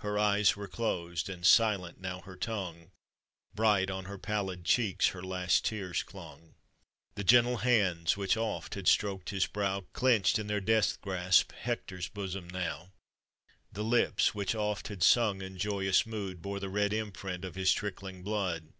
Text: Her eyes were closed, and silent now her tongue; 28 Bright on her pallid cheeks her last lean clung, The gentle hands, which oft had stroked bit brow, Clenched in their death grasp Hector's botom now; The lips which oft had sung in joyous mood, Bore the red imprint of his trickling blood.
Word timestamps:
Her 0.00 0.18
eyes 0.18 0.54
were 0.54 0.68
closed, 0.68 1.30
and 1.30 1.46
silent 1.46 1.98
now 1.98 2.20
her 2.20 2.36
tongue; 2.36 2.90
28 3.54 3.54
Bright 3.56 3.90
on 3.90 4.04
her 4.04 4.18
pallid 4.18 4.66
cheeks 4.66 5.08
her 5.16 5.22
last 5.22 5.72
lean 5.72 5.94
clung, 6.04 6.56
The 7.14 7.24
gentle 7.24 7.56
hands, 7.56 8.14
which 8.14 8.36
oft 8.36 8.74
had 8.74 8.86
stroked 8.86 9.30
bit 9.30 9.50
brow, 9.50 9.80
Clenched 9.94 10.38
in 10.38 10.46
their 10.46 10.60
death 10.60 11.00
grasp 11.00 11.52
Hector's 11.52 12.10
botom 12.10 12.50
now; 12.50 12.92
The 13.72 13.82
lips 13.84 14.34
which 14.34 14.54
oft 14.54 14.88
had 14.88 15.02
sung 15.02 15.40
in 15.40 15.56
joyous 15.56 16.04
mood, 16.04 16.42
Bore 16.42 16.60
the 16.60 16.68
red 16.68 16.92
imprint 16.92 17.42
of 17.42 17.54
his 17.54 17.72
trickling 17.72 18.22
blood. 18.22 18.74